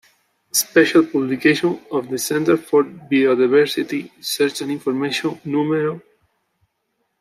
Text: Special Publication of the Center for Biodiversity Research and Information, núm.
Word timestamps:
Special 0.51 1.05
Publication 1.05 1.79
of 1.91 2.09
the 2.09 2.17
Center 2.17 2.57
for 2.57 2.83
Biodiversity 2.83 4.11
Research 4.17 4.61
and 4.61 4.71
Information, 4.71 5.35
núm. 5.45 6.01